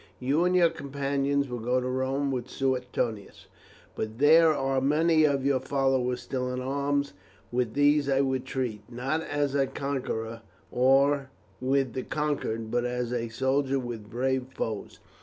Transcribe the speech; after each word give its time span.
You 0.19 0.45
and 0.45 0.55
your 0.55 0.71
companions 0.71 1.47
will 1.47 1.59
go 1.59 1.79
to 1.79 1.87
Rome 1.87 2.31
with 2.31 2.49
Suetonius; 2.49 3.45
but 3.95 4.17
there 4.17 4.51
are 4.51 4.81
many 4.81 5.25
of 5.25 5.45
your 5.45 5.59
followers 5.59 6.21
still 6.23 6.51
in 6.51 6.59
arms, 6.59 7.13
with 7.51 7.75
these 7.75 8.09
I 8.09 8.21
would 8.21 8.43
treat, 8.43 8.81
not 8.91 9.21
as 9.21 9.53
a 9.53 9.67
conqueror 9.67 10.41
with 10.71 11.93
the 11.93 12.01
conquered, 12.01 12.71
but 12.71 12.83
as 12.83 13.13
a 13.13 13.29
soldier 13.29 13.77
with 13.77 14.09
brave 14.09 14.47
foes. 14.55 14.97